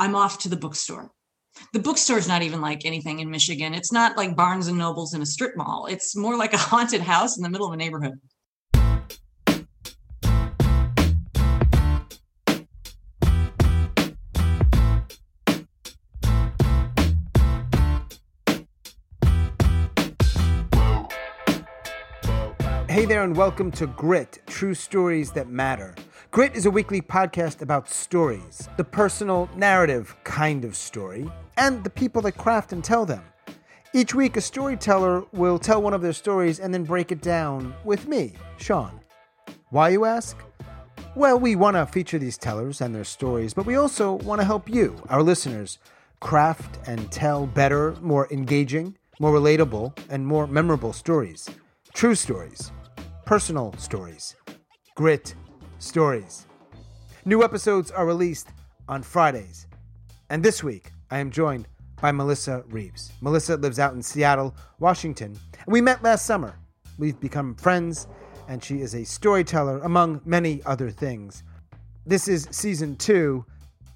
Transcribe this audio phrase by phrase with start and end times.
[0.00, 1.12] I'm off to the bookstore.
[1.72, 3.74] The bookstore is not even like anything in Michigan.
[3.74, 5.86] It's not like Barnes and Nobles in a strip mall.
[5.88, 8.14] It's more like a haunted house in the middle of a neighborhood.
[22.88, 25.94] Hey there, and welcome to Grit True Stories That Matter.
[26.34, 31.90] Grit is a weekly podcast about stories, the personal, narrative kind of story, and the
[31.90, 33.22] people that craft and tell them.
[33.92, 37.72] Each week, a storyteller will tell one of their stories and then break it down
[37.84, 38.98] with me, Sean.
[39.70, 40.36] Why, you ask?
[41.14, 44.44] Well, we want to feature these tellers and their stories, but we also want to
[44.44, 45.78] help you, our listeners,
[46.18, 51.48] craft and tell better, more engaging, more relatable, and more memorable stories.
[51.92, 52.72] True stories
[53.24, 54.34] personal stories,
[54.96, 55.36] grit
[55.84, 56.46] stories.
[57.24, 58.48] New episodes are released
[58.88, 59.66] on Fridays.
[60.30, 61.68] And this week, I am joined
[62.00, 63.12] by Melissa Reaves.
[63.20, 65.38] Melissa lives out in Seattle, Washington.
[65.52, 66.58] And we met last summer.
[66.98, 68.08] We've become friends,
[68.48, 71.42] and she is a storyteller, among many other things.
[72.06, 73.44] This is season two,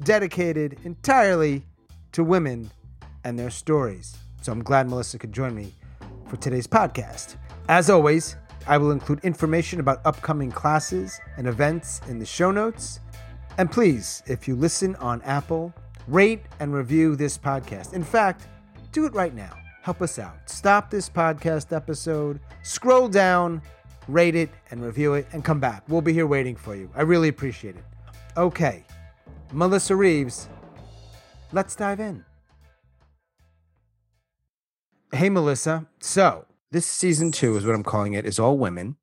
[0.03, 1.65] dedicated entirely
[2.13, 2.71] to women
[3.25, 4.17] and their stories.
[4.43, 5.75] So I'm glad Melissa could join me
[6.29, 7.37] for today's podcast.
[7.69, 13.01] As always, I will include information about upcoming classes and events in the show notes.
[13.57, 15.73] And please, if you listen on Apple,
[16.07, 17.93] rate and review this podcast.
[17.93, 18.47] In fact,
[18.93, 19.57] do it right now.
[19.83, 20.37] Help us out.
[20.51, 23.63] Stop this podcast episode, scroll down,
[24.07, 25.83] rate it, and review it, and come back.
[25.89, 26.91] We'll be here waiting for you.
[26.95, 27.85] I really appreciate it.
[28.37, 28.85] Okay,
[29.53, 30.49] Melissa Reaves,
[31.53, 32.25] let's dive in.
[35.13, 35.87] Hey, Melissa.
[36.01, 38.27] So, this season two is what I'm calling it.
[38.27, 38.97] Is all women,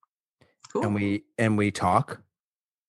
[0.72, 0.84] Cool.
[0.84, 2.22] and we and we talk,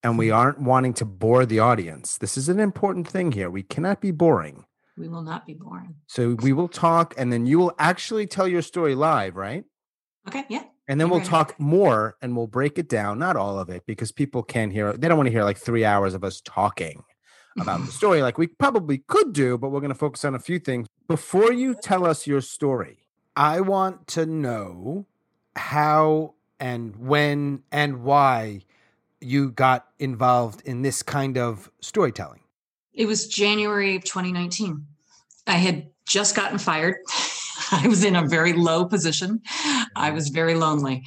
[0.03, 0.37] and we mm-hmm.
[0.37, 2.17] aren't wanting to bore the audience.
[2.17, 3.49] This is an important thing here.
[3.49, 4.65] We cannot be boring.
[4.97, 5.95] we will not be boring.
[6.07, 9.63] So we will talk, and then you will actually tell your story live, right?
[10.27, 10.63] Okay, yeah.
[10.89, 13.19] And then we'll talk more, and we'll break it down.
[13.19, 14.93] Not all of it, because people can't hear.
[14.93, 17.03] They don't want to hear like three hours of us talking
[17.59, 19.57] about the story, like we probably could do.
[19.57, 23.06] But we're going to focus on a few things before you tell us your story.
[23.37, 25.05] I want to know
[25.55, 28.61] how and when and why
[29.21, 32.39] you got involved in this kind of storytelling.
[32.93, 34.83] It was January of 2019.
[35.45, 36.95] I had just gotten fired.
[37.71, 39.41] I was in a very low position.
[39.95, 41.03] I was very lonely.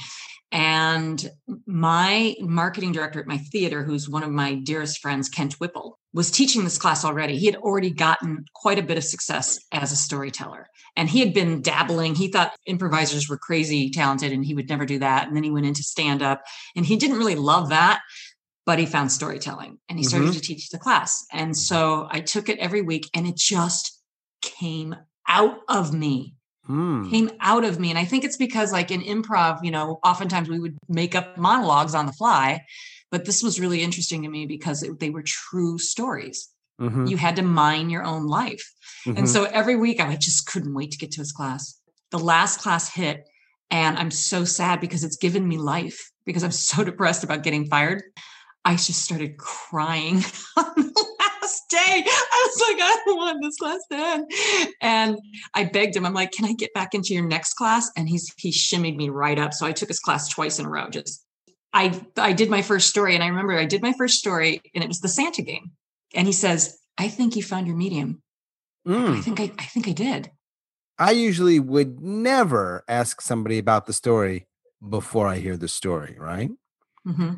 [0.53, 1.29] And
[1.67, 6.31] my marketing director at my theater, who's one of my dearest friends, Kent Whipple, was
[6.31, 7.39] teaching this class already.
[7.39, 10.67] He had already gotten quite a bit of success as a storyteller.
[10.97, 12.17] And he had been dabbling.
[12.17, 15.29] He thought improvisers were crazy talented and he would never do that.
[15.29, 16.43] And then he went into stand up
[16.75, 18.01] and he didn't really love that
[18.67, 20.35] but he found storytelling and he started Mhm.
[20.35, 21.25] to teach the class.
[21.33, 24.01] And so I took it every week and it just
[24.43, 24.95] came
[25.27, 26.35] out of me,
[26.67, 27.11] Hmm.
[27.11, 27.91] came out of me.
[27.91, 31.37] And I think it's because, like in improv, you know, oftentimes we would make up
[31.37, 32.65] monologues on the fly,
[33.11, 36.49] but this was really interesting to me because it, they were true stories.
[36.81, 37.11] Mhm.
[37.11, 38.73] You had to mine your own life.
[39.07, 39.19] Mhm.
[39.19, 41.79] And so every week I just couldn't wait to get to his class.
[42.11, 43.25] The last class hit,
[43.71, 47.67] and I'm so sad because it's given me life because I'm so depressed about getting
[47.67, 48.03] fired.
[48.65, 50.17] I just started crying
[50.57, 52.05] on the last day.
[52.07, 54.31] I was like, I don't want this class to end.
[54.81, 55.19] And
[55.55, 57.91] I begged him, I'm like, can I get back into your next class?
[57.97, 59.55] And he's he shimmied me right up.
[59.55, 60.89] So I took his class twice in a row.
[60.91, 61.25] Just
[61.73, 63.15] I I did my first story.
[63.15, 65.73] And I remember I did my first story and it was the Santa game.
[66.15, 68.23] And he says, I think you found your medium.
[68.87, 69.23] I Mm.
[69.23, 70.31] think I, I think I did.
[70.99, 74.47] I usually would never ask somebody about the story
[74.87, 76.51] before I hear the story, right?
[77.05, 77.35] hmm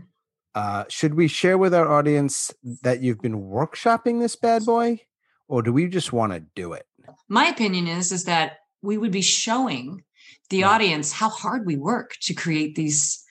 [0.54, 5.00] Uh, should we share with our audience that you've been workshopping this bad boy,
[5.48, 6.87] or do we just want to do it?
[7.28, 10.04] My opinion is is that we would be showing
[10.50, 10.75] the Right.
[10.75, 13.22] audience how hard we work to create these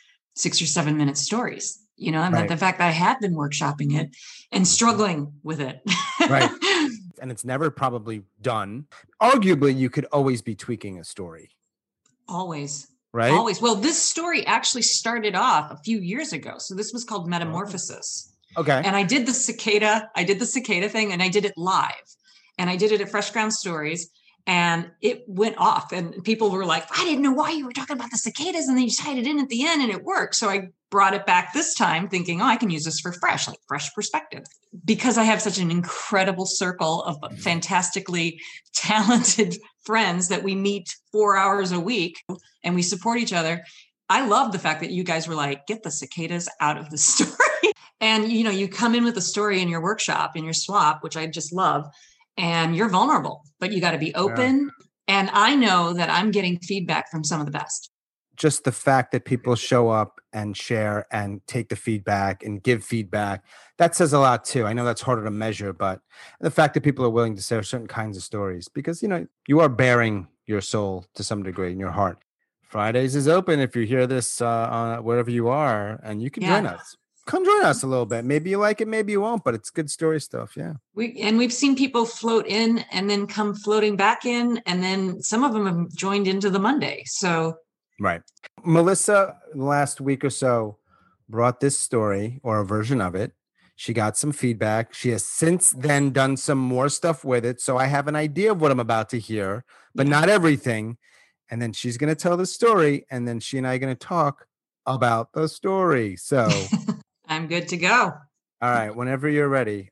[0.41, 1.77] six or seven minute stories.
[1.97, 2.47] You know, and Right.
[2.47, 4.15] that the fact that I have been workshopping it
[4.51, 5.81] and struggling with it.
[6.29, 6.49] Right.
[7.21, 8.87] And it's never probably done.
[9.21, 11.51] Arguably, you could always be tweaking a story,
[12.27, 12.87] Always.
[13.13, 13.31] right?
[13.31, 13.61] Always.
[13.61, 16.55] Well, this story actually started off a few years ago.
[16.57, 17.07] So this was Oh.
[17.07, 18.31] called Metamorphosis.
[18.57, 18.81] Okay.
[18.83, 21.93] And I did the cicada, I did the cicada thing and I did it live.
[22.57, 24.09] And I did it at Fresh Ground Stories.
[24.47, 25.91] And it went off.
[25.91, 28.67] And people were like, I didn't know why you were talking about the cicadas.
[28.67, 30.35] And then you tied it in at the end and it worked.
[30.35, 33.47] So I brought it back this time thinking, oh, I can use this for fresh,
[33.47, 34.43] like fresh perspective.
[34.85, 38.39] Because I have such an incredible circle of fantastically
[38.73, 42.21] talented friends that we meet four hours a week
[42.63, 43.63] and we support each other.
[44.09, 46.97] I love the fact that you guys were like, get the cicadas out of the
[46.99, 47.73] story.
[48.01, 51.01] and you know, you come in with a story in your workshop, in your swap,
[51.01, 51.87] which I just love.
[52.37, 54.71] And you're vulnerable, but you got to be open.
[54.79, 54.85] Yeah.
[55.07, 57.89] And I know that I'm getting feedback from some of the best.
[58.35, 62.83] Just the fact that people show up and share and take the feedback and give
[62.83, 63.43] feedback,
[63.77, 64.65] that says a lot too.
[64.65, 65.99] I know that's harder to measure, but
[66.39, 69.27] the fact that people are willing to share certain kinds of stories because, you know,
[69.47, 72.19] you are baring your soul to some degree in your heart.
[72.63, 76.43] Fridays is open if you hear this uh, on wherever you are, and you can
[76.43, 76.61] yeah.
[76.61, 76.95] join us
[77.31, 78.25] come join us a little bit.
[78.25, 80.57] Maybe you like it, maybe you won't, but it's good story stuff.
[80.57, 80.73] Yeah.
[80.93, 85.21] We and we've seen people float in and then come floating back in, and then
[85.21, 87.03] some of them have joined into the Monday.
[87.05, 87.57] So
[87.99, 88.21] right.
[88.65, 90.77] Melissa last week or so
[91.29, 93.31] brought this story or a version of it.
[93.77, 94.93] She got some feedback.
[94.93, 97.61] She has since then done some more stuff with it.
[97.61, 99.63] So I have an idea of what I'm about to hear,
[99.95, 100.19] but yeah.
[100.19, 100.97] not everything.
[101.49, 103.95] And then she's going to tell the story, and then she and I are going
[103.95, 104.45] to talk
[104.85, 106.15] about the story.
[106.15, 106.49] So
[107.31, 108.11] I'm good to go.
[108.61, 109.89] All right, whenever you're ready.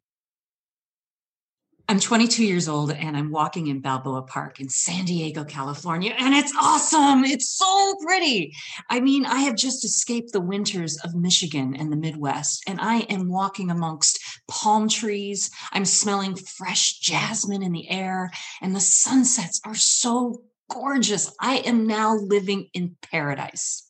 [1.87, 6.35] I'm 22 years old and I'm walking in Balboa Park in San Diego, California, and
[6.35, 7.23] it's awesome.
[7.23, 8.53] It's so pretty.
[8.89, 12.99] I mean, I have just escaped the winters of Michigan and the Midwest, and I
[13.09, 14.19] am walking amongst
[14.49, 15.49] palm trees.
[15.71, 18.31] I'm smelling fresh jasmine in the air,
[18.61, 21.33] and the sunsets are so gorgeous.
[21.39, 23.88] I am now living in paradise.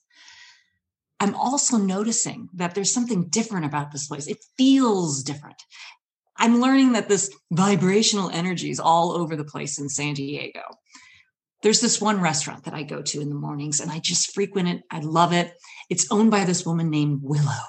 [1.19, 4.27] I'm also noticing that there's something different about this place.
[4.27, 5.61] It feels different.
[6.37, 10.61] I'm learning that this vibrational energy is all over the place in San Diego.
[11.61, 14.69] There's this one restaurant that I go to in the mornings and I just frequent
[14.69, 14.83] it.
[14.89, 15.53] I love it.
[15.89, 17.65] It's owned by this woman named Willow.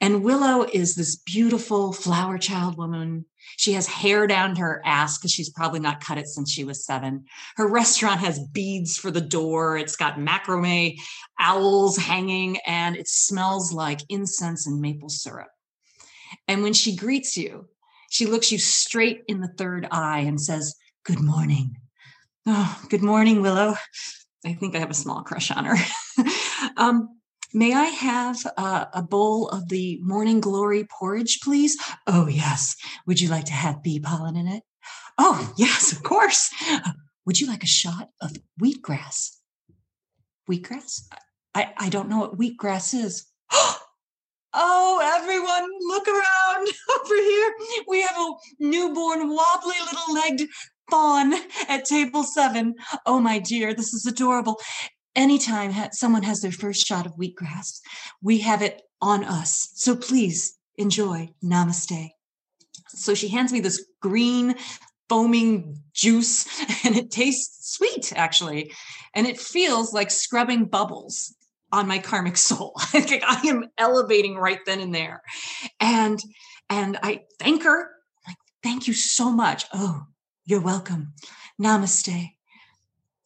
[0.00, 3.26] And Willow is this beautiful flower child woman.
[3.56, 6.64] She has hair down to her ass because she's probably not cut it since she
[6.64, 7.24] was seven.
[7.56, 9.76] Her restaurant has beads for the door.
[9.76, 10.98] It's got macrame
[11.38, 15.48] owls hanging, and it smells like incense and maple syrup.
[16.48, 17.68] And when she greets you,
[18.10, 21.76] she looks you straight in the third eye and says, Good morning.
[22.46, 23.74] Oh, good morning, Willow.
[24.44, 25.76] I think I have a small crush on her.
[26.76, 27.08] um,
[27.54, 31.76] May I have uh, a bowl of the morning glory porridge, please?
[32.06, 32.76] Oh, yes.
[33.06, 34.62] Would you like to have bee pollen in it?
[35.18, 36.50] Oh, yes, of course.
[37.26, 39.36] Would you like a shot of wheatgrass?
[40.50, 41.02] Wheatgrass?
[41.54, 43.26] I, I don't know what wheatgrass is.
[44.54, 46.68] Oh, everyone, look around
[47.00, 47.54] over here.
[47.88, 50.50] We have a newborn, wobbly little legged
[50.90, 51.32] fawn
[51.70, 52.74] at table seven.
[53.06, 54.60] Oh, my dear, this is adorable
[55.14, 57.80] anytime someone has their first shot of wheatgrass,
[58.20, 59.70] we have it on us.
[59.74, 61.30] So please enjoy.
[61.44, 62.10] Namaste.
[62.88, 64.54] So she hands me this green
[65.08, 66.46] foaming juice
[66.84, 68.72] and it tastes sweet actually.
[69.14, 71.34] And it feels like scrubbing bubbles
[71.70, 72.74] on my karmic soul.
[72.94, 75.22] I am elevating right then and there.
[75.80, 76.20] And
[76.70, 77.90] and I thank her.
[78.26, 79.66] like, thank you so much.
[79.74, 80.04] Oh,
[80.44, 81.12] you're welcome.
[81.60, 82.30] Namaste.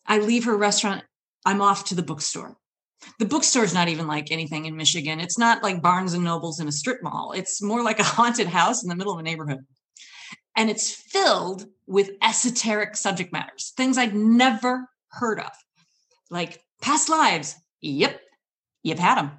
[0.06, 1.02] I leave her restaurant
[1.46, 2.56] I'm off to the bookstore.
[3.20, 5.20] The bookstore is not even like anything in Michigan.
[5.20, 7.32] It's not like Barnes and Nobles in a strip mall.
[7.32, 9.60] It's more like a haunted house in the middle of a neighborhood.
[10.56, 15.52] And it's filled with esoteric subject matters, things I'd never heard of,
[16.30, 17.54] like past lives.
[17.80, 18.20] Yep,
[18.82, 19.30] you've had them.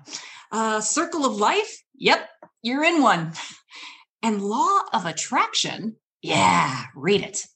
[0.52, 1.84] Uh, circle of life.
[1.96, 2.30] Yep,
[2.64, 3.34] you're in one.
[4.24, 5.96] And law of attraction.
[6.24, 7.46] Yeah, read it.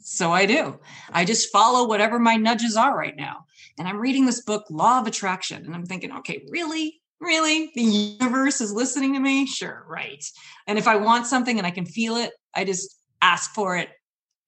[0.00, 0.80] So I do.
[1.12, 3.44] I just follow whatever my nudges are right now.
[3.78, 7.00] And I'm reading this book, Law of Attraction, and I'm thinking, okay, really?
[7.20, 7.70] Really?
[7.74, 9.46] The universe is listening to me?
[9.46, 10.24] Sure, right.
[10.66, 13.88] And if I want something and I can feel it, I just ask for it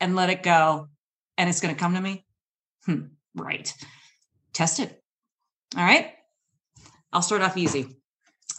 [0.01, 0.89] and let it go,
[1.37, 2.25] and it's going to come to me?
[2.87, 3.73] Hmm, right.
[4.53, 5.03] Test it.
[5.77, 6.13] All right.
[7.13, 7.97] I'll start off easy.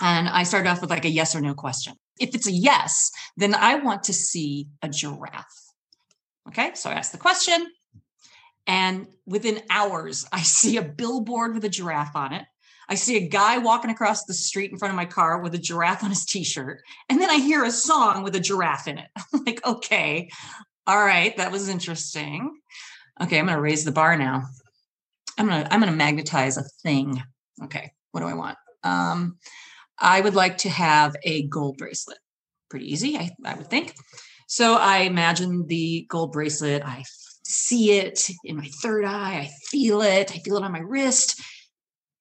[0.02, 1.94] And I start off with like a yes or no question.
[2.20, 5.46] If it's a yes, then I want to see a giraffe.
[6.48, 7.68] Okay, so I ask the question,
[8.68, 12.46] and within hours, I see a billboard with a giraffe on it.
[12.90, 15.58] I see a guy walking across the street in front of my car with a
[15.58, 16.82] giraffe on his t shirt.
[17.08, 19.08] And then I hear a song with a giraffe in it.
[19.34, 20.30] I'm like, okay,
[20.88, 22.54] all right, that was interesting.
[23.22, 24.44] Okay, I'm going to raise the bar now.
[25.38, 27.22] I'm going to I'm going to magnetize a thing.
[27.64, 28.58] Okay, what do I want?
[28.84, 29.38] Um,
[29.98, 32.18] I would like to have a gold bracelet.
[32.70, 33.96] Pretty easy, I, I would think.
[34.48, 36.84] So I imagine the gold bracelet.
[36.84, 37.04] I
[37.44, 39.40] see it in my third eye.
[39.40, 40.32] I feel it.
[40.32, 41.42] I feel it on my wrist.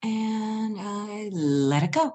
[0.03, 2.13] And I let it go.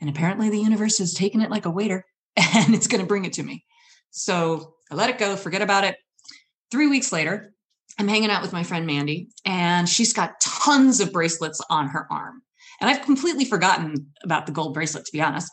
[0.00, 2.04] And apparently the universe has taken it like a waiter
[2.36, 3.64] and it's going to bring it to me.
[4.10, 5.96] So I let it go, forget about it.
[6.70, 7.52] Three weeks later,
[7.98, 12.06] I'm hanging out with my friend Mandy, and she's got tons of bracelets on her
[12.10, 12.42] arm.
[12.80, 15.50] And I've completely forgotten about the gold bracelet, to be honest.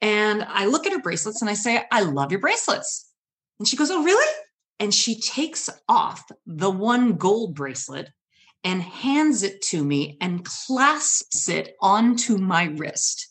[0.00, 3.10] And I look at her bracelets and I say, I love your bracelets.
[3.58, 4.34] And she goes, Oh, really?
[4.80, 8.10] And she takes off the one gold bracelet
[8.64, 13.28] and hands it to me and clasps it onto my wrist.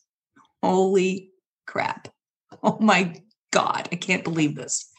[0.61, 1.31] Holy
[1.65, 2.07] crap.
[2.61, 3.21] Oh my
[3.51, 3.89] God.
[3.91, 4.89] I can't believe this.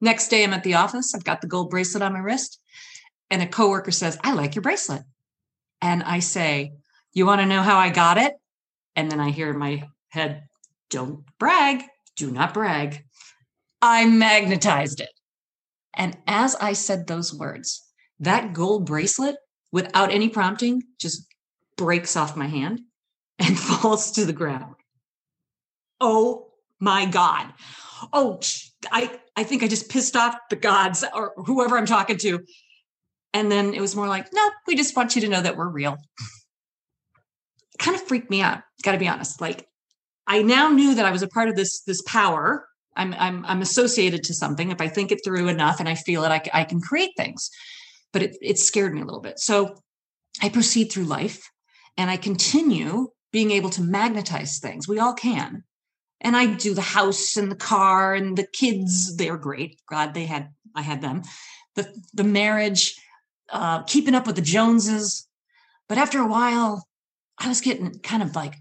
[0.00, 1.14] Next day, I'm at the office.
[1.14, 2.60] I've got the gold bracelet on my wrist.
[3.30, 5.02] And a coworker says, I like your bracelet.
[5.82, 6.72] And I say,
[7.12, 8.34] You want to know how I got it?
[8.96, 10.44] And then I hear in my head,
[10.88, 11.82] Don't brag.
[12.16, 13.04] Do not brag.
[13.82, 15.10] I magnetized it.
[15.98, 17.84] And as I said those words,
[18.20, 19.36] that gold bracelet,
[19.72, 21.26] without any prompting, just
[21.76, 22.80] breaks off my hand
[23.38, 24.76] and falls to the ground.
[26.00, 27.52] Oh my God.
[28.12, 28.40] Oh,
[28.92, 32.44] I, I think I just pissed off the gods or whoever I'm talking to.
[33.34, 35.68] And then it was more like, no, we just want you to know that we're
[35.68, 35.96] real.
[37.78, 39.40] Kind of freaked me out, gotta be honest.
[39.40, 39.68] Like
[40.26, 42.67] I now knew that I was a part of this, this power
[42.98, 44.70] I'm I'm I'm associated to something.
[44.70, 47.50] If I think it through enough and I feel it, I, I can create things.
[48.12, 49.38] But it, it scared me a little bit.
[49.38, 49.76] So
[50.42, 51.50] I proceed through life
[51.96, 54.88] and I continue being able to magnetize things.
[54.88, 55.64] We all can.
[56.20, 59.16] And I do the house and the car and the kids.
[59.16, 59.80] They're great.
[59.88, 61.22] God, they had I had them.
[61.76, 62.96] The the marriage,
[63.50, 65.26] uh, keeping up with the Joneses.
[65.88, 66.86] But after a while,
[67.38, 68.56] I was getting kind of like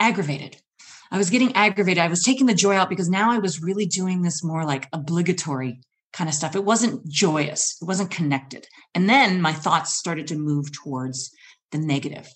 [0.00, 0.56] aggravated
[1.10, 2.02] I was getting aggravated.
[2.02, 4.88] I was taking the joy out because now I was really doing this more like
[4.92, 5.80] obligatory
[6.12, 6.56] kind of stuff.
[6.56, 8.66] It wasn't joyous, it wasn't connected.
[8.94, 11.30] And then my thoughts started to move towards
[11.72, 12.28] the negative.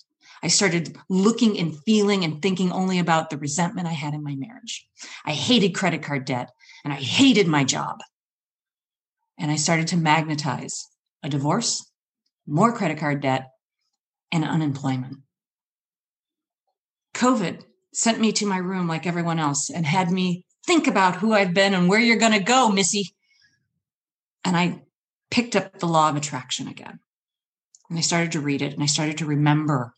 [0.43, 4.35] I started looking and feeling and thinking only about the resentment I had in my
[4.35, 4.87] marriage.
[5.25, 6.49] I hated credit card debt
[6.83, 7.99] and I hated my job.
[9.37, 10.87] And I started to magnetize
[11.23, 11.91] a divorce,
[12.47, 13.49] more credit card debt,
[14.31, 15.17] and unemployment.
[17.13, 17.63] COVID
[17.93, 21.53] sent me to my room like everyone else and had me think about who I've
[21.53, 23.13] been and where you're going to go, Missy.
[24.43, 24.81] And I
[25.29, 26.99] picked up the law of attraction again.
[27.89, 29.93] And I started to read it and I started to remember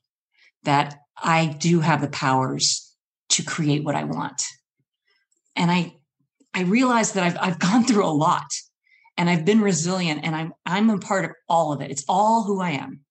[0.64, 2.92] that I do have the powers
[3.30, 4.42] to create what I want.
[5.56, 5.96] And I
[6.56, 8.48] I realized that I've I've gone through a lot
[9.18, 11.92] and I've been resilient and I'm I'm a part of all of it.
[11.92, 13.02] It's all who I am.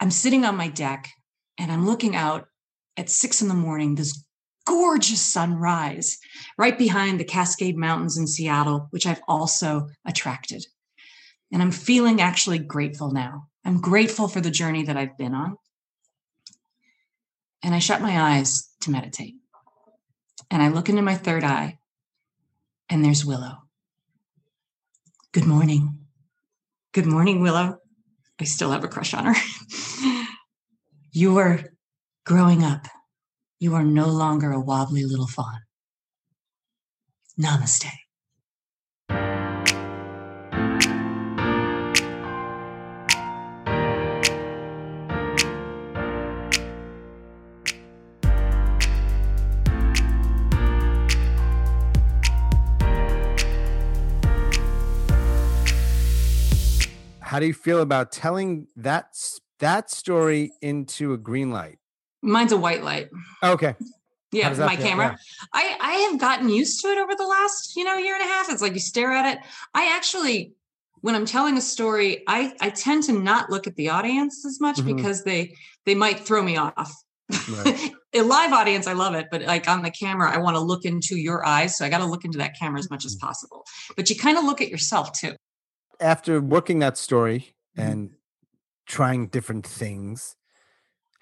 [0.00, 1.08] I'm sitting on my deck
[1.58, 2.48] and I'm looking out
[2.96, 4.24] at six in the morning, this
[4.66, 6.18] gorgeous sunrise
[6.56, 10.64] right behind the Cascade Mountains in Seattle, which I've also attracted.
[11.52, 13.48] And I'm feeling actually grateful now.
[13.64, 15.56] I'm grateful for the journey that I've been on.
[17.62, 19.34] And I shut my eyes to meditate.
[20.50, 21.78] And I look into my third eye,
[22.90, 23.58] and there's Willow.
[25.32, 25.98] Good morning.
[26.92, 27.78] Good morning, Willow.
[28.38, 29.34] I still have a crush on her.
[31.12, 31.60] you are
[32.24, 32.86] Growing up,
[33.58, 35.58] you are no longer a wobbly little fawn.
[37.36, 37.90] Namaste.
[57.20, 59.06] How do you feel about telling that
[59.58, 61.81] that story into a green light?
[62.22, 63.10] Mine's a white light.
[63.42, 63.74] Okay.
[64.30, 64.86] Yeah, my feel?
[64.86, 65.06] camera.
[65.10, 65.46] Yeah.
[65.52, 68.26] I I have gotten used to it over the last, you know, year and a
[68.26, 68.50] half.
[68.50, 69.44] It's like you stare at it.
[69.74, 70.54] I actually
[71.02, 74.60] when I'm telling a story, I I tend to not look at the audience as
[74.60, 74.96] much mm-hmm.
[74.96, 76.94] because they they might throw me off.
[77.50, 77.92] Right.
[78.14, 80.84] a live audience, I love it, but like on the camera, I want to look
[80.84, 83.26] into your eyes, so I got to look into that camera as much as mm-hmm.
[83.26, 83.64] possible.
[83.96, 85.34] But you kind of look at yourself too.
[86.00, 87.90] After working that story mm-hmm.
[87.90, 88.10] and
[88.86, 90.36] trying different things,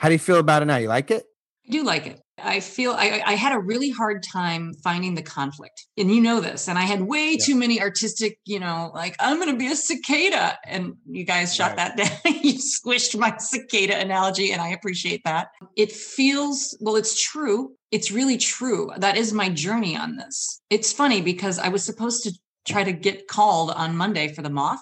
[0.00, 0.78] how do you feel about it now?
[0.78, 1.24] You like it?
[1.68, 2.22] I do like it.
[2.38, 5.86] I feel I, I had a really hard time finding the conflict.
[5.98, 6.68] And you know this.
[6.68, 7.44] And I had way yeah.
[7.44, 10.58] too many artistic, you know, like, I'm going to be a cicada.
[10.64, 11.94] And you guys shot right.
[11.94, 12.34] that down.
[12.42, 14.52] you squished my cicada analogy.
[14.52, 15.48] And I appreciate that.
[15.76, 17.72] It feels, well, it's true.
[17.90, 18.90] It's really true.
[18.96, 20.62] That is my journey on this.
[20.70, 22.32] It's funny because I was supposed to
[22.66, 24.80] try to get called on Monday for the moth.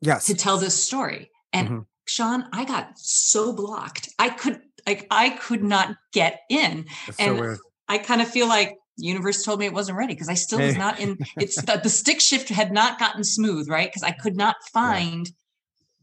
[0.00, 0.24] Yes.
[0.24, 1.30] To tell this story.
[1.52, 1.80] And mm-hmm.
[2.08, 4.08] Sean, I got so blocked.
[4.18, 6.86] I could like I could not get in.
[7.06, 7.56] That's and so
[7.88, 10.76] I kind of feel like universe told me it wasn't ready because I still was
[10.76, 13.88] not in it's the, the stick shift had not gotten smooth, right?
[13.88, 15.30] Because I could not find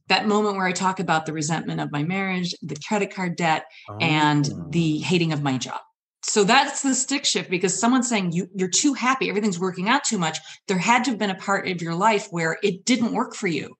[0.07, 3.65] that moment where I talk about the resentment of my marriage, the credit card debt,
[3.89, 3.97] oh.
[3.99, 5.07] and the oh.
[5.07, 5.81] hating of my job.
[6.21, 10.03] So that's the stick shift because someone's saying you, you're too happy, everything's working out
[10.03, 10.39] too much.
[10.67, 13.47] There had to have been a part of your life where it didn't work for
[13.47, 13.75] you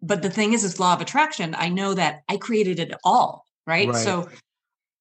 [0.00, 3.44] but the thing is it's law of attraction i know that i created it all
[3.66, 3.96] right, right.
[3.96, 4.28] so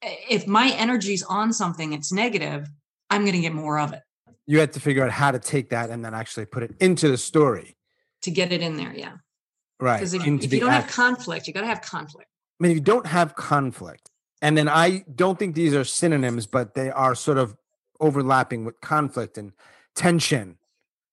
[0.02, 2.68] if my energy's on something it's negative
[3.10, 4.02] i'm going to get more of it
[4.48, 7.10] You had to figure out how to take that and then actually put it into
[7.10, 7.76] the story.
[8.22, 8.94] to get it in there.
[8.96, 9.16] Yeah.
[9.80, 9.98] Right.
[10.00, 12.30] Because if, if you don't have conflict, you got to have conflict.
[12.60, 14.10] I mean, if you don't have conflict,
[14.42, 17.56] and then I don't think these are synonyms, but they are sort of
[18.00, 19.52] overlapping with conflict and
[19.96, 20.58] tension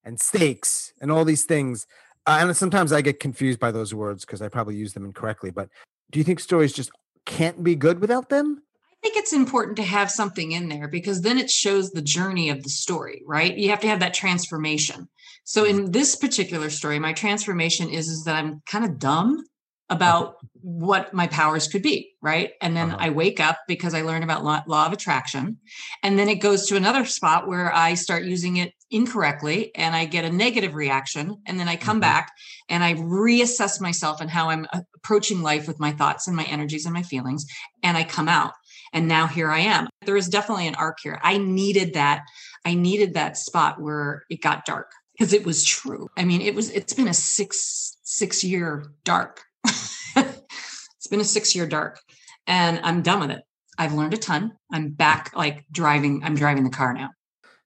[0.04, 1.86] and stakes and all these things.
[2.26, 5.50] Uh, and sometimes I get confused by those words because I probably use them incorrectly.
[5.50, 5.68] But
[6.10, 6.90] do you think stories just
[7.26, 8.62] can't be good without them?
[8.92, 12.48] I think it's important to have something in there because then it shows the journey
[12.48, 13.54] of the story, right?
[13.54, 15.08] You have to have that transformation.
[15.44, 19.44] So in this particular story, my transformation is, is that I'm kind of dumb
[19.90, 22.52] about what my powers could be, right?
[22.62, 22.96] And then Uh-huh.
[23.00, 25.58] I wake up because I learn about law, law of attraction.
[26.02, 30.06] And then it goes to another spot where I start using it incorrectly and I
[30.06, 31.36] get a negative reaction.
[31.46, 32.02] And then I come Mhm.
[32.02, 32.32] back
[32.70, 36.44] and I reassess myself and how I'm uh, approaching life with my thoughts and my
[36.44, 37.44] energies and my feelings.
[37.82, 38.54] And I come out.
[38.94, 39.88] And now here I am.
[40.06, 41.20] There is definitely an arc here.
[41.22, 42.22] I needed that.
[42.64, 46.08] I needed that spot where it got dark because it was true.
[46.16, 49.42] I mean, it was, it's been a six, six year dark.
[50.16, 52.00] it's been a six year dark
[52.47, 53.42] and I'm done with it.
[53.78, 54.52] I've learned a ton.
[54.73, 57.11] I'm back like driving, I'm driving the car now.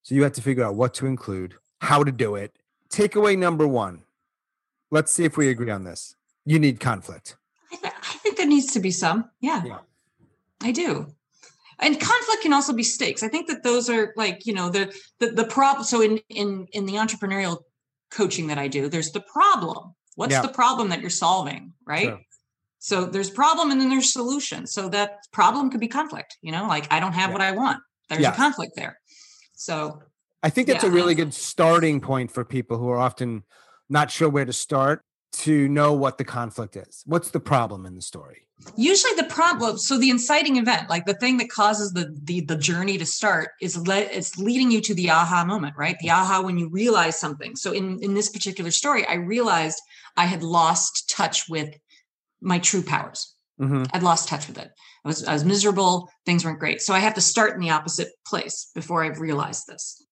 [0.03, 2.57] So you had to figure out what to include, how to do it.
[2.91, 4.03] Takeaway number one.
[4.91, 6.15] Let's see if we agree on this.
[6.47, 7.37] You need conflict.
[7.71, 9.29] I, th- I think there needs to be some.
[9.41, 9.79] Yeah, Yeah.
[10.63, 11.07] I do.
[11.81, 13.23] And conflict can also be stakes.
[13.23, 15.85] I think that those are like, you know, the the, the problem.
[15.85, 17.59] So in in in the entrepreneurial
[18.11, 19.95] coaching that I do, there's the problem.
[20.17, 20.43] What's Yeah.
[20.43, 22.05] the problem that you're solving, right?
[22.05, 22.21] Sure.
[22.79, 24.67] So there's problem and then there's solution.
[24.67, 27.33] So that problem could be conflict, you know, like I don't have Yeah.
[27.33, 27.81] what I want.
[28.09, 28.33] There's Yeah.
[28.33, 29.01] a conflict there.
[29.55, 30.03] So
[30.43, 30.91] I think that's Yeah.
[30.91, 33.43] a really um good starting point for people who are often
[33.89, 35.03] not sure where to start
[35.33, 37.03] to know what the conflict is.
[37.05, 38.49] What's the problem in the story?
[38.77, 42.57] usually the problem so the inciting event like the thing that causes the the, the
[42.57, 46.41] journey to start is let it's leading you to the aha moment right the aha
[46.41, 49.81] when you realize something so in in this particular story i realized
[50.17, 51.73] i had lost touch with
[52.41, 54.71] my true powers hmm i'd lost touch with it
[55.05, 57.71] i was i was miserable things weren't great so i have to start in the
[57.71, 60.05] opposite place before i've realized this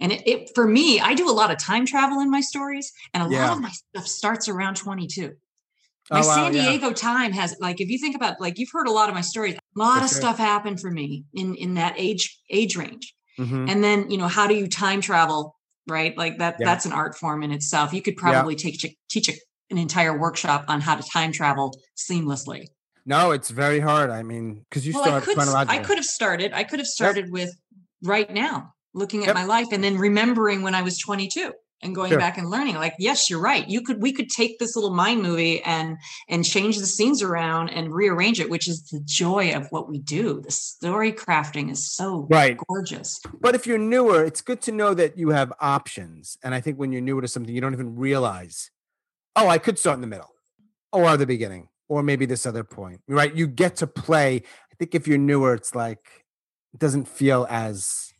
[0.00, 2.92] and it, it for me i do a lot of time travel in my stories
[3.14, 3.42] and a Yeah.
[3.44, 5.32] lot of my stuff starts around 22
[6.12, 6.62] my Oh, wow, San yeah.
[6.62, 9.20] Diego time has like if you think about like you've heard a lot of my
[9.20, 10.18] stories, a lot For of sure.
[10.18, 13.14] stuff happened for me in in that age age range.
[13.36, 15.56] hmm And then, you know, how do you time travel,
[15.86, 16.16] right?
[16.16, 16.66] Like that Yeah.
[16.66, 17.92] that's an art form in itself.
[17.92, 19.34] You could probably teach a, teach a,
[19.70, 22.66] an entire workshop on how to time travel seamlessly.
[23.06, 24.10] No, it's very hard.
[24.10, 25.78] I mean, because you well, I start could s- chronologically.
[25.78, 26.52] I could have started.
[26.52, 27.50] I could have started with
[28.02, 29.34] right now, looking at Yep.
[29.34, 31.52] my life and then remembering when I was 22
[31.82, 32.18] and going Sure.
[32.18, 35.22] back and learning like yes you're right you could we could take this little mind
[35.22, 35.96] movie and
[36.28, 39.98] and change the scenes around and rearrange it which is the joy of what we
[39.98, 42.58] do the story crafting is so Right.
[42.68, 46.36] gorgeous But if you're newer, it's good to know that you have options.
[46.42, 48.70] And I think when you're newer to something, you don't even realize,
[49.36, 50.30] oh, I could start in the middle
[50.92, 53.34] or the beginning or maybe this other point, right?
[53.34, 54.36] You get to play.
[54.36, 56.24] I think if you're newer, it's like,
[56.72, 58.12] it doesn't feel as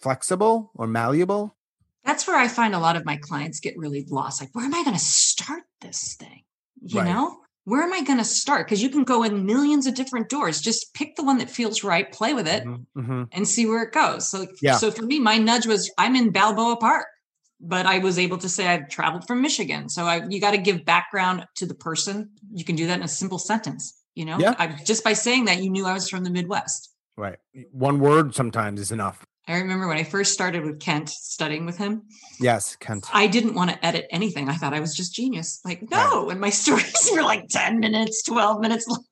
[0.00, 1.56] flexible or malleable.
[2.04, 4.74] that's where i find a lot of my clients get really lost like where am
[4.74, 6.42] i going to start this thing
[6.80, 7.06] you Right.
[7.12, 10.28] know where am i going to start because you can go in millions of different
[10.28, 13.28] doors just pick the one that feels right play with it Mhm, mhm.
[13.32, 14.28] and see where it goes.
[14.30, 14.76] So, Yeah.
[14.76, 17.06] so for me, my nudge was I'm in Balboa Park,
[17.60, 19.88] but I was able to say I've traveled from Michigan.
[19.88, 22.30] So I, you got to give background to the person.
[22.52, 23.94] You can do that in a simple sentence.
[24.14, 24.54] You know, Yeah.
[24.58, 26.92] I, just by saying that, you knew I was from the Midwest.
[27.16, 27.38] Right.
[27.72, 29.24] One word sometimes is enough.
[29.48, 32.02] I remember when I first started with Kent studying with him,
[32.38, 33.06] Yes, Kent.
[33.14, 34.48] I didn't want to edit anything.
[34.50, 35.60] I thought I was just genius.
[35.64, 36.28] Like, no.
[36.28, 39.04] And my stories were like 10 minutes, 12 minutes long.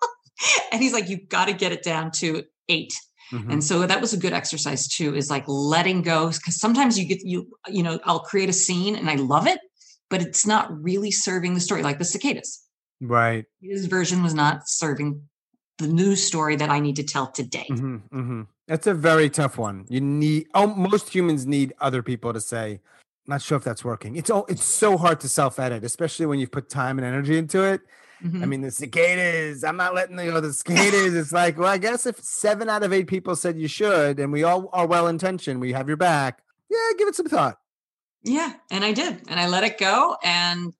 [0.70, 2.92] And he's like, you've got to get it down to eight.
[3.32, 3.52] Mhm.
[3.52, 7.04] and so that was a good exercise too is like letting go because sometimes you
[7.06, 9.58] get you you know i'll create a scene and i love it
[10.10, 12.62] but it's not really serving the story like the cicadas
[13.00, 13.44] Right.
[13.60, 15.22] his version was not serving
[15.78, 19.58] the news story that i need to tell today hmm hmm That's a very tough
[19.58, 19.86] one.
[19.88, 22.80] You need oh, most humans need other people to say,
[23.26, 26.40] "Not sure if that's working." It's all it's so hard to self edit, especially when
[26.40, 27.80] you've put time and energy into it.
[28.22, 28.42] Mhm.
[28.42, 29.62] I mean, the cicadas.
[29.64, 31.14] I'm not letting the, you know, the cicadas.
[31.14, 34.32] It's like, well, I guess if seven out of eight people said you should, and
[34.32, 36.42] we all are well intentioned, we have your back.
[36.70, 37.58] Yeah, give it some thought.
[38.22, 40.72] yeah and i did and i let it go and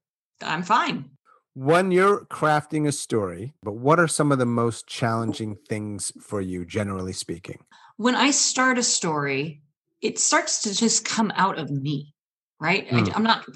[0.43, 1.11] i'm fine
[1.55, 6.41] When you're crafting a story, but what are some of the most challenging things for
[6.41, 7.61] you, generally speaking?
[7.99, 9.63] when i start a story
[10.03, 12.15] it starts to just come out of me
[12.61, 13.13] right I, Hmm.
[13.15, 13.47] i'm not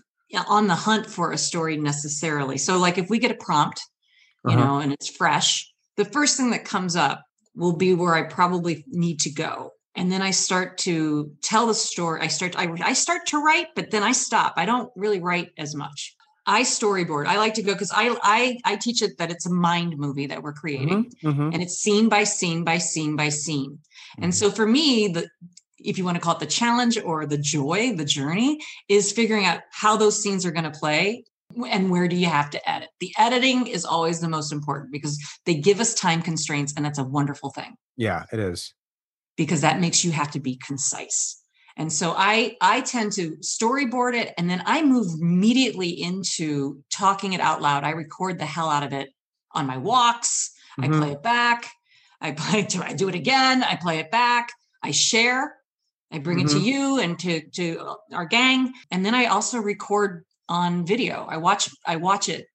[0.49, 3.81] on the hunt for a story necessarily so like if we get a prompt
[4.45, 4.65] you Uh-huh.
[4.65, 7.23] know, and it's fresh, the first thing that comes up
[7.55, 9.73] will be where I probably need to go.
[9.97, 12.23] and then I start to tell the story.
[12.23, 14.55] I start I, I start to write, but then I stop.
[14.57, 16.15] I don't really write as much.
[16.47, 17.27] I storyboard.
[17.27, 20.27] I like to go because I I I teach it that it's a mind movie
[20.29, 21.53] that we're creating, Mhm, mhm.
[21.53, 23.79] and it's scene by scene by scene by scene.
[24.23, 24.37] And Mhm.
[24.41, 25.29] so for me, the
[25.85, 29.45] if you want to call it the challenge or the joy, the journey is figuring
[29.45, 31.25] out how those scenes are going to play
[31.69, 32.91] and where do you have to edit.
[33.01, 36.99] The editing is always the most important because they give us time constraints, and that's
[36.99, 38.73] a wonderful thing Yeah, it is.
[39.37, 41.43] because that makes you have to be concise.
[41.77, 47.33] And so I I tend to storyboard it and then I move immediately into talking
[47.33, 47.85] it out loud.
[47.85, 49.09] I record the hell out of it
[49.53, 50.51] on my walks.
[50.79, 50.99] I Mhm.
[50.99, 51.71] play it back.
[52.21, 53.63] I play it, I do it again.
[53.63, 54.53] I play it back.
[54.83, 55.57] I share.
[56.13, 56.63] I bring it to Mhm.
[56.65, 61.27] you and to to our gang and then I also record on video.
[61.29, 62.47] I watch I watch it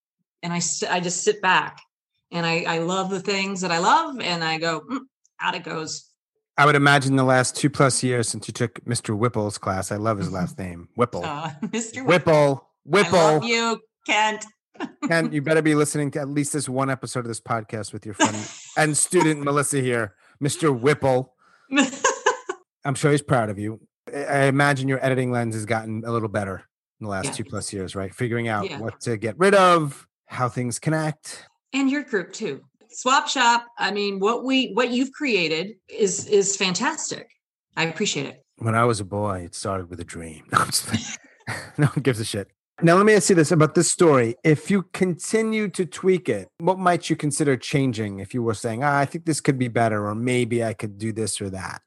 [0.43, 1.79] and I I just sit back
[2.31, 4.99] and I I love the things that I love and I go "Mm,
[5.41, 6.05] out it goes.
[6.57, 9.15] I would imagine the last two plus years since you took Mr.
[9.17, 9.91] Whipple's class.
[9.91, 11.25] I love his last name, Whipple.
[11.25, 12.05] Uh, Mr.
[12.05, 13.17] Whipple, Whipple.
[13.19, 14.45] I love you, Kent.
[15.07, 18.05] Ken, you better be listening to at least this one episode of this podcast with
[18.05, 18.37] your friend
[18.77, 20.77] and student Melissa here, Mr.
[20.77, 21.33] Whipple.
[22.85, 23.79] I'm sure he's proud of you.
[24.13, 26.57] I imagine your editing lens has gotten a little better
[27.01, 27.31] in the last Yeah.
[27.31, 28.13] two plus years, right?
[28.13, 28.79] Figuring out Yeah.
[28.79, 31.47] what to get rid of, how things connect.
[31.73, 32.61] and your group too.
[32.89, 33.65] Swap shop.
[33.77, 37.27] I mean, what we what you've created is is fantastic.
[37.75, 38.41] I appreciate it.
[38.59, 40.43] When I was a boy, it started with a dream.
[40.53, 41.05] No, I'm just kidding.
[41.77, 42.47] no one gives a shit.
[42.81, 44.35] Now, let me ask you this about this story.
[44.43, 48.83] If you continue to tweak it, what might you consider changing if you were saying,
[48.83, 51.81] ah, I think this could be better, or maybe I could do this or that?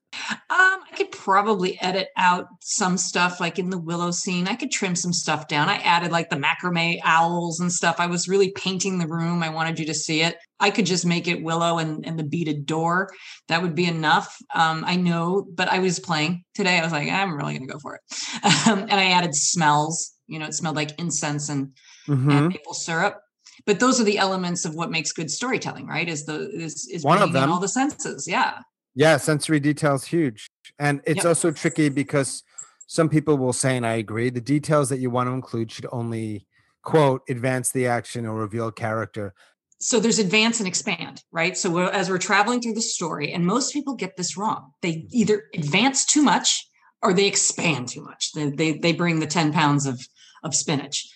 [0.51, 4.47] Um, could probably edit out some stuff like in the willow scene.
[4.47, 5.69] I could trim some stuff down.
[5.71, 7.97] I added like the macrame owls and stuff.
[7.99, 9.43] I was really painting the room.
[9.43, 10.37] I wanted you to see it.
[10.61, 13.09] I could just make it willow and, and the beaded door.
[13.49, 14.37] That would be enough.
[14.55, 16.79] Um, I know, but I was playing today.
[16.79, 18.01] I was like, I'm really going to go for it.
[18.69, 20.13] Um, and I added smells.
[20.27, 21.73] You know, it smelled like incense and
[22.07, 22.31] Mhm.
[22.33, 23.21] and maple syrup.
[23.67, 26.09] But those are the elements of what makes good storytelling, right?
[26.09, 27.51] Is the is is One of them.
[27.51, 28.27] all the senses.
[28.29, 28.59] Yeah.
[28.99, 30.51] Yeah, sensory details huge.
[30.81, 31.27] And it's Yep.
[31.27, 32.43] also tricky because
[32.89, 35.87] some people will say, and I agree, the details that you want to include should
[35.93, 36.49] only
[36.83, 39.35] quote advance the action or reveal character.
[39.79, 41.57] So there's advance and expand, right?
[41.57, 44.73] So we're, as we're traveling through the story, and most people get this wrong.
[44.83, 46.69] They either advance too much
[47.01, 48.33] or they expand too much.
[48.33, 50.05] They they, they bring the 10 pounds of
[50.43, 51.09] of spinach.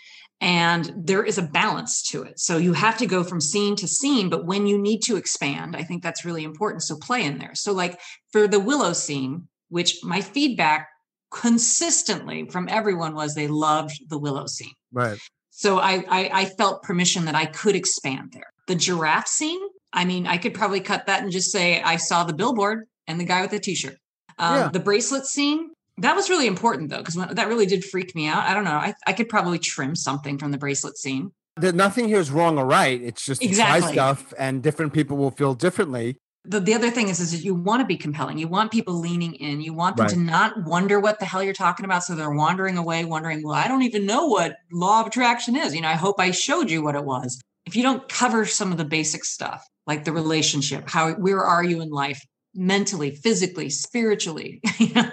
[0.42, 2.40] And there is a balance to it.
[2.40, 5.76] So you have to go from scene to scene, but when you need to expand,
[5.76, 6.82] I think that's really important.
[6.82, 7.54] So play in there.
[7.54, 8.00] So, like
[8.32, 10.88] for the Willow scene, which my feedback
[11.30, 14.74] consistently from everyone was they loved the Willow scene.
[14.92, 15.18] Right.
[15.50, 18.50] So I, I I felt permission that I could expand there.
[18.66, 19.60] The giraffe scene,
[19.92, 23.20] I mean, I could probably cut that and just say I saw the billboard and
[23.20, 23.96] the guy with the t-shirt.
[24.38, 24.68] Um, Yeah.
[24.68, 28.44] The bracelet scene, that was really important though, because that really did freak me out.
[28.44, 28.70] I don't know.
[28.72, 31.32] I, I could probably trim something from the bracelet scene.
[31.56, 33.00] That nothing here is wrong or right.
[33.00, 33.92] It's just Exactly.
[33.92, 36.16] stuff and different people will feel differently.
[36.44, 38.38] The, the other thing is, is that you want to be compelling.
[38.38, 39.60] You want people leaning in.
[39.60, 42.02] You want them to not wonder what the hell you're talking about.
[42.02, 45.74] So they're wandering away, wondering, well, I don't even know what law of attraction is.
[45.74, 47.40] You know, I hope I showed you what it was.
[47.64, 51.62] If you don't cover some of the basic stuff, like the relationship, how where are
[51.62, 52.20] you in life,
[52.54, 55.10] mentally, physically, spiritually, you know,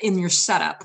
[0.00, 0.84] in your setup,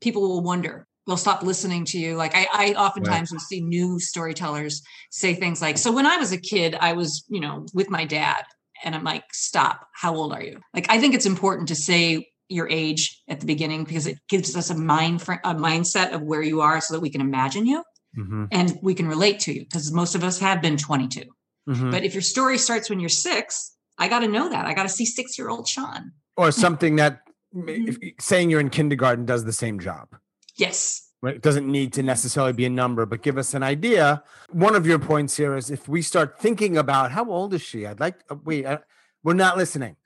[0.00, 0.86] people will wonder.
[1.06, 2.16] They'll stop listening to you.
[2.16, 6.32] Like I, I oftentimes will see new storytellers say things like, "So when I was
[6.32, 8.44] a kid, I was, you know, with my dad."
[8.82, 9.86] and I'm like, stop.
[9.94, 10.60] How old are you?
[10.74, 14.54] Like, I think it's important to say your age at the beginning because it gives
[14.56, 17.66] us a mind fr- a mindset of where you are, so that we can imagine
[17.66, 17.82] you
[18.16, 19.60] Mhm, and we can relate to you.
[19.62, 21.22] Because most of us have been 22.
[21.68, 21.90] mhm.
[21.90, 24.66] But if your story starts when you're six, I got to know that.
[24.66, 26.12] I got to see six year old Sean.
[26.36, 27.20] or something that
[27.54, 27.88] Mhm.
[27.88, 30.08] if, saying you're in kindergarten does the same job.
[30.56, 31.08] Yes.
[31.22, 34.22] It doesn't need to necessarily be a number, but give us an idea.
[34.50, 37.86] One of your points here is if we start thinking about how old is she?
[37.86, 38.80] I'd like, uh, wait, I,
[39.22, 39.96] we're not listening.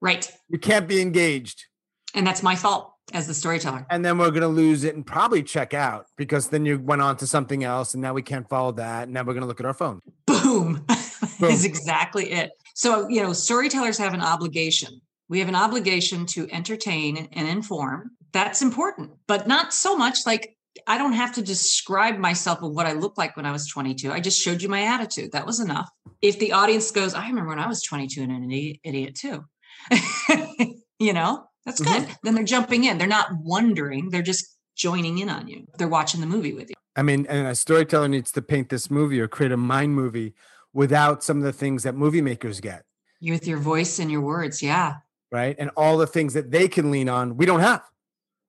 [0.00, 0.28] Right.
[0.48, 1.66] You can't be engaged.
[2.14, 3.86] And that's my fault as the storyteller.
[3.90, 7.02] And then we're going to lose it and probably check out because then you went
[7.02, 9.04] on to something else and now we can't follow that.
[9.04, 10.00] And now we're going to look at our phone.
[10.26, 10.84] Boom.
[11.38, 11.50] Boom.
[11.50, 12.50] is exactly it.
[12.74, 15.00] So, you know, storytellers have an obligation.
[15.28, 18.10] We have an obligation to entertain and inform.
[18.32, 20.56] That's important, but not so much like
[20.86, 24.10] I don't have to describe myself of what I looked like when I was 22.
[24.12, 25.32] I just showed you my attitude.
[25.32, 25.88] That was enough.
[26.20, 29.44] If the audience goes, I remember when I was 22 and an idiot, idiot too.
[30.98, 32.02] you know, that's good.
[32.02, 32.12] Mm-hmm.
[32.24, 32.98] Then they're jumping in.
[32.98, 34.10] They're not wondering.
[34.10, 35.66] They're just joining in on you.
[35.78, 36.74] They're watching the movie with you.
[36.96, 40.34] I mean, and a storyteller needs to paint this movie or create a mind movie
[40.74, 42.84] without some of the things that movie makers get.
[43.20, 44.62] You with your voice and your words.
[44.62, 44.96] Yeah.
[45.32, 45.56] right?
[45.58, 47.82] And all the things that they can lean on, we don't have.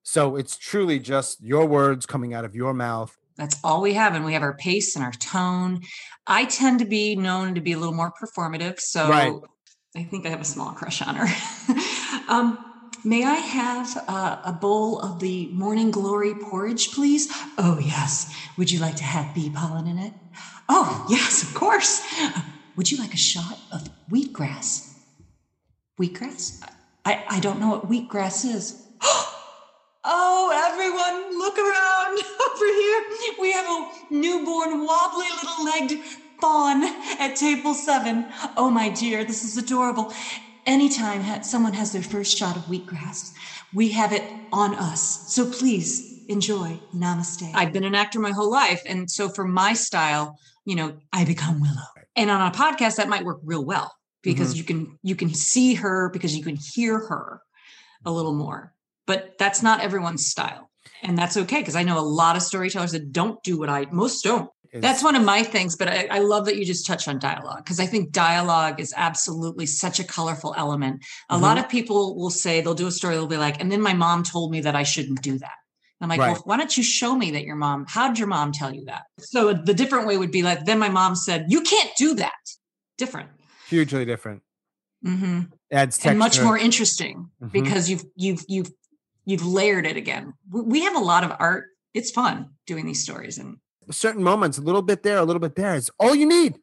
[0.03, 3.15] So it's truly just your words coming out of your mouth.
[3.37, 4.15] That's all we have.
[4.15, 5.81] And we have our pace and our tone.
[6.27, 8.79] I tend to be known to be a little more performative.
[8.79, 9.33] So right.
[9.95, 11.27] I think I have a small crush on her.
[12.29, 12.57] um,
[13.03, 17.27] may I have uh, a bowl of the morning glory porridge, please?
[17.57, 18.33] Oh, yes.
[18.57, 20.13] Would you like to have bee pollen in it?
[20.67, 22.03] Oh, yes, of course.
[22.75, 24.93] Would you like a shot of wheatgrass?
[25.99, 26.61] Wheatgrass?
[27.05, 28.81] I, I don't know what wheatgrass is.
[30.07, 32.19] Oh, everyone, look around
[32.53, 33.03] over here.
[33.41, 35.99] We have a newborn, wobbly little legged
[36.39, 36.83] fawn
[37.19, 38.27] at table seven.
[38.55, 40.13] Oh, my dear, this is adorable.
[40.67, 43.33] Anytime someone has their first shot of wheatgrass,
[43.73, 44.21] we have it
[44.53, 45.33] on us.
[45.33, 46.79] So please enjoy.
[46.93, 47.51] Namaste.
[47.55, 48.83] I've been an actor my whole life.
[48.85, 51.87] And so for my style, you know, I become Willow.
[52.15, 53.91] And on a podcast, that might work real well
[54.25, 54.57] because mm-hmm.
[54.57, 57.41] you can you can see her because you can hear her
[58.03, 58.73] a little more
[59.05, 60.69] but that's not everyone's style
[61.03, 63.85] and that's okay because i know a lot of storytellers that don't do what i
[63.91, 67.07] most don't that's one of my things but I, I love that you just touch
[67.07, 71.43] on dialogue because i think dialogue is absolutely such a colorful element a mm-hmm.
[71.43, 73.93] lot of people will say they'll do a story they'll be like and then my
[73.93, 75.53] mom told me that i shouldn't do that
[76.01, 76.33] I'm like, right.
[76.33, 78.85] well, why don't you show me that your mom, how did your mom tell you
[78.85, 79.03] that?
[79.19, 82.33] So the different way would be like, then my mom said, you can't do that.
[82.97, 83.29] Different.
[83.69, 84.41] Hugely different.
[85.05, 85.41] Mm-hmm.
[85.71, 86.09] Adds texture.
[86.09, 87.47] And much more interesting mm-hmm.
[87.47, 88.71] because you've, you've, you've
[89.25, 90.33] you've layered it again.
[90.49, 91.65] We have a lot of art.
[91.93, 93.57] It's fun doing these stories and
[93.91, 96.57] certain moments, a little bit there, a little bit there is all you need.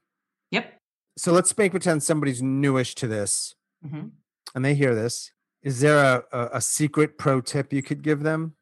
[0.51, 0.73] Yep.
[1.17, 4.09] So let's make pretend somebody's newish to this mm-hmm.
[4.55, 5.31] and they hear this.
[5.63, 8.55] Is there a, a, a secret pro tip you could give them?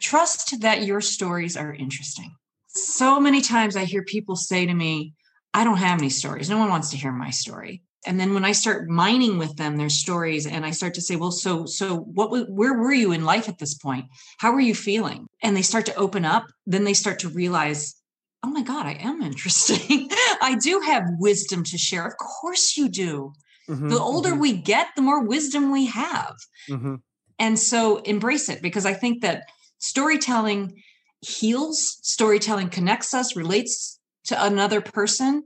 [0.00, 2.34] Trust that your stories are interesting.
[2.68, 5.14] So many times I hear people say to me,
[5.52, 6.48] I don't have any stories.
[6.48, 9.76] No one wants to hear my story and then when i start mining with them
[9.76, 13.24] their stories and i start to say well so so what where were you in
[13.24, 14.06] life at this point
[14.38, 17.94] how were you feeling and they start to open up then they start to realize
[18.42, 20.08] oh my god i am interesting
[20.40, 23.32] i do have wisdom to share of course you do
[23.68, 24.40] mm-hmm, the older mm-hmm.
[24.40, 26.34] we get the more wisdom we have
[26.68, 26.96] mm-hmm.
[27.38, 29.44] and so embrace it because i think that
[29.80, 30.82] storytelling
[31.20, 35.42] heals storytelling connects us relates to another person.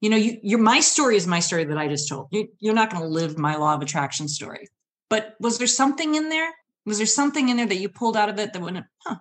[0.00, 2.28] You know you, your my story is my story that i just told.
[2.32, 4.68] You, you're not going to live my law of attraction story.
[5.08, 6.50] But was there something in there?
[6.84, 8.86] Was there something in there that you pulled out of it that wouldn't?
[9.06, 9.16] huh?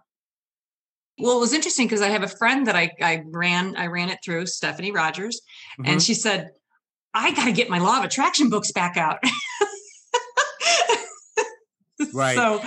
[1.20, 4.10] Well it was interesting because i have a friend that i i ran i ran
[4.10, 5.40] it through stephanie rogers
[5.80, 5.90] mm-hmm.
[5.90, 6.50] and she said
[7.14, 9.20] i got to get my law of attraction books back out.
[12.14, 12.36] Right.
[12.36, 12.62] So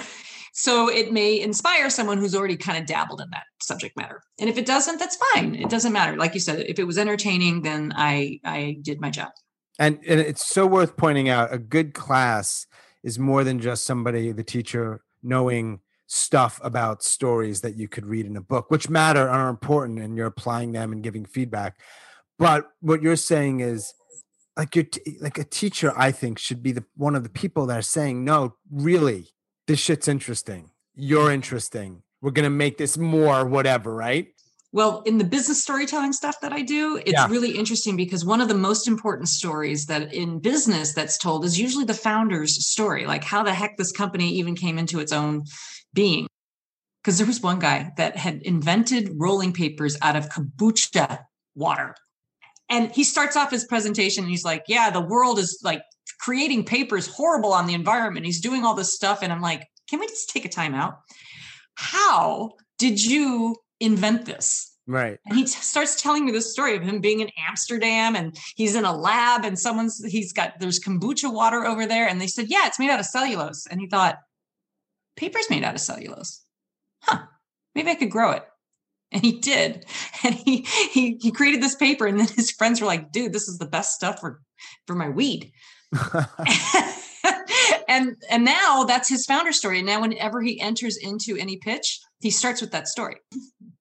[0.58, 4.20] so it may inspire someone who's already kind of dabbled in that subject matter.
[4.40, 5.54] And if it doesn't, that's fine.
[5.54, 6.16] It doesn't matter.
[6.16, 9.30] Like you said, if it was entertaining, then I I did my job.
[9.78, 12.66] And, and it's so worth pointing out a good class
[13.04, 18.26] is more than just somebody, the teacher, knowing stuff about stories that you could read
[18.26, 21.78] in a book, which matter and are important, and you're applying them and giving feedback.
[22.36, 23.94] But what you're saying is
[24.56, 27.66] like you're t- like a teacher, I think, should be the one of the people
[27.66, 29.28] that are saying, no, really,
[29.68, 30.70] this shit's interesting.
[30.96, 32.02] You're interesting.
[32.20, 34.28] We're going to make this more whatever, right?
[34.72, 37.28] Well, in the business storytelling stuff that I do, it's yeah.
[37.28, 41.60] really interesting because one of the most important stories that in business that's told is
[41.60, 45.44] usually the founder's story, like how the heck this company even came into its own
[45.94, 46.26] being.
[47.02, 51.20] Because there was one guy that had invented rolling papers out of kombucha
[51.54, 51.94] water.
[52.70, 55.82] And he starts off his presentation and he's like, Yeah, the world is like
[56.18, 58.26] creating papers horrible on the environment.
[58.26, 59.20] He's doing all this stuff.
[59.22, 61.00] And I'm like, can we just take a time out?
[61.74, 64.74] How did you invent this?
[64.86, 65.18] Right.
[65.26, 68.74] And he t- starts telling me this story of him being in Amsterdam and he's
[68.74, 72.08] in a lab and someone's, he's got, there's kombucha water over there.
[72.08, 73.66] And they said, yeah, it's made out of cellulose.
[73.66, 74.18] And he thought,
[75.16, 76.42] paper's made out of cellulose.
[77.02, 77.20] Huh.
[77.74, 78.44] Maybe I could grow it.
[79.12, 79.86] And he did.
[80.24, 82.06] And he, he, he created this paper.
[82.06, 84.40] And then his friends were like, dude, this is the best stuff for,
[84.86, 85.52] for my weed.
[87.88, 89.78] and and now that's his founder story.
[89.78, 93.16] And now whenever he enters into any pitch, he starts with that story.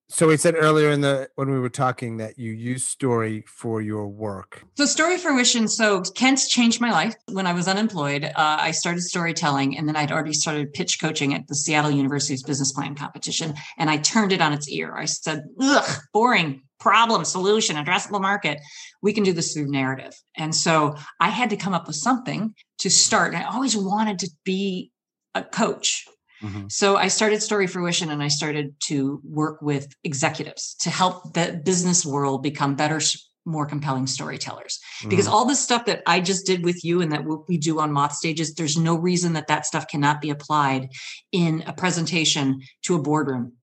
[0.10, 3.82] So we said earlier in the when we were talking that you use story for
[3.82, 4.64] your work.
[4.78, 5.68] So story fruition.
[5.68, 7.14] So Kent's changed my life.
[7.30, 11.34] When I was unemployed, uh, I started storytelling, and then I'd already started pitch coaching
[11.34, 14.96] at the Seattle University's business plan competition, and I turned it on its ear.
[14.96, 18.60] I said, "Ugh, boring problem, solution, addressable market.
[19.02, 22.56] We can do this through narrative." And so I had to come up with something
[22.80, 23.34] to start.
[23.34, 24.92] And I always wanted to be
[25.36, 26.08] a coach
[26.44, 26.68] Mm-hmm.
[26.70, 31.62] So I started Story Fruition and I started to work with executives to help the
[31.64, 33.02] business world become better,
[33.46, 35.32] more compelling storytellers because mm.
[35.32, 38.14] all the stuff that I just did with you and that we do on moth
[38.14, 40.90] stages, there's no reason that that stuff cannot be applied
[41.32, 43.54] in a presentation to a boardroom.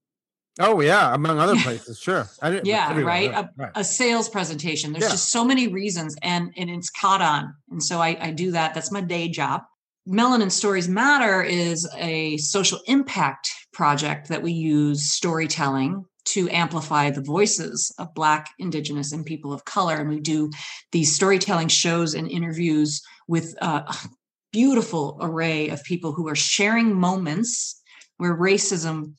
[0.60, 2.28] Oh yeah, among other places, sure.
[2.62, 3.04] yeah, right?
[3.04, 3.30] right.
[3.32, 3.72] A, right.
[3.74, 4.92] a, sales presentation.
[4.92, 5.10] There's yeah.
[5.10, 8.72] just so many reasons, and and it's caught on, and so I, I do that.
[8.72, 9.62] That's my day job.
[10.08, 17.22] Melanin Stories Matter is a social impact project that we use storytelling to amplify the
[17.22, 19.96] voices of Black, Indigenous, and people of color.
[19.96, 20.50] And we do
[20.92, 23.94] these storytelling shows and interviews with a
[24.52, 27.80] beautiful array of people who are sharing moments
[28.18, 29.14] where racism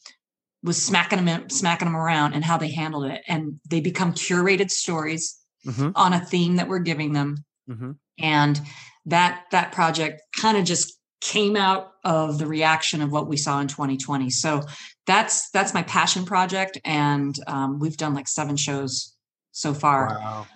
[0.64, 4.72] was smacking them smacking them around and how they handled it and they become curated
[4.72, 5.90] stories mm-hmm.
[5.94, 7.36] on a theme that we're giving them
[7.70, 7.92] mm-hmm.
[8.18, 8.62] and
[9.06, 13.60] that that project kind of just came out of the reaction of what we saw
[13.60, 14.62] in 2020 so
[15.08, 19.16] that's that's my passion project and um, we've done like seven shows
[19.52, 20.10] so far.
[20.10, 20.48] Wow.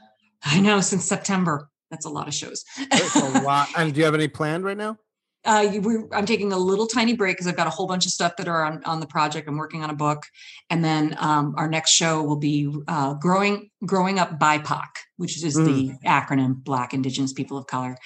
[0.43, 1.69] i know since september.
[1.91, 2.63] That's a lot of shows.
[2.91, 3.69] That's a lot.
[3.75, 4.97] And do you have any planned right now?
[5.45, 5.71] Uh,
[6.11, 8.47] I'm taking a little tiny break because I've got a whole bunch of stuff that
[8.47, 9.47] are on, on the project.
[9.47, 10.23] I'm working on a book,
[10.69, 14.87] and then um, our next show will be uh, growing growing up BIPOC,
[15.19, 15.65] which is mm.
[15.65, 17.97] the acronym Black Indigenous People of Color.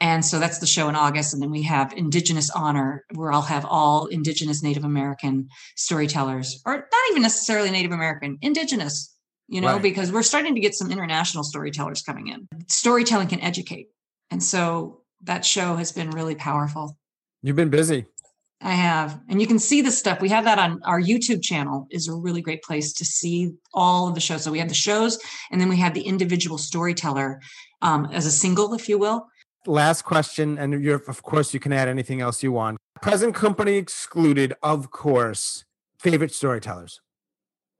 [0.00, 3.42] And so that's the show in August, and then we have Indigenous Honor, where I'll
[3.42, 9.14] have all Indigenous Native American storytellers, or not even necessarily Native American, Indigenous.
[9.48, 9.82] You know, right.
[9.82, 12.46] because we're starting to get some international storytellers coming in.
[12.68, 13.88] Storytelling can educate,
[14.30, 16.96] and so that show has been really powerful.
[17.42, 18.06] You've been busy.
[18.62, 19.18] I have.
[19.28, 20.20] And you can see the stuff.
[20.20, 24.08] We have that on our YouTube channel is a really great place to see all
[24.08, 24.44] of the shows.
[24.44, 25.18] So we have the shows
[25.50, 27.40] and then we have the individual storyteller
[27.80, 29.26] um, as a single, if you will.
[29.66, 32.78] Last question, and you're of course you can add anything else you want.
[33.02, 35.64] Present company excluded, of course.
[35.98, 37.00] Favorite storytellers.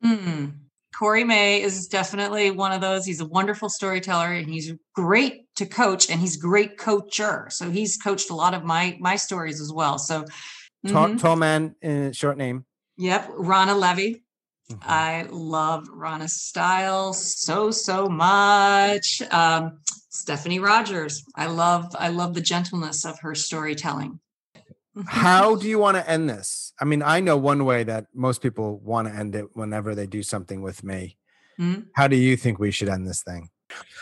[0.05, 0.53] Mm.
[0.95, 3.07] Corey May is definitely one of those.
[3.07, 7.51] He's a wonderful storyteller and he's great to coach and he's great coacher.
[7.51, 9.99] So he's coached a lot of my my stories as well.
[9.99, 10.27] So
[10.85, 10.95] mm-hmm.
[10.95, 12.65] tall, tall, man, uh, short name.
[12.97, 14.23] Yep, Rana Levy.
[14.71, 14.83] Mm-hmm.
[14.83, 19.23] I love Rana's style so so much.
[19.31, 21.25] Um, Stephanie Rogers.
[21.35, 24.21] I love I love the gentleness of her storytelling.
[25.07, 26.73] How do you want to end this?
[26.81, 30.07] I mean, I know one way that most people want to end it whenever they
[30.07, 31.17] do something with me.
[31.59, 31.83] Mm-hmm.
[31.95, 33.51] How do you think we should end this thing?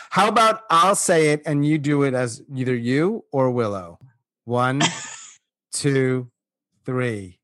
[0.09, 3.99] How about I'll say it and you do it as either you or Willow?
[4.45, 4.81] One,
[5.71, 6.31] two,
[6.85, 7.39] three.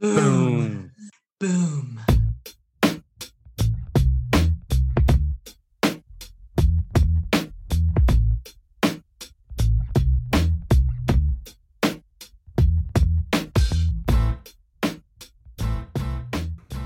[0.00, 0.92] Boom.
[1.38, 2.00] Boom.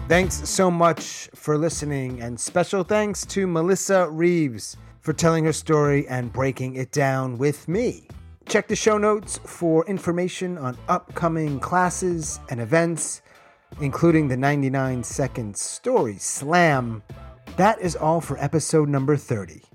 [0.06, 6.06] Thanks so much for listening, and special thanks to Melissa Reaves for telling her story
[6.08, 8.06] and breaking it down with me.
[8.54, 13.20] Check the show notes for information on upcoming classes and events,
[13.80, 17.02] including the 99 Second Story Slam.
[17.56, 19.54] That is all for episode number 30.
[19.54, 19.73] Boom.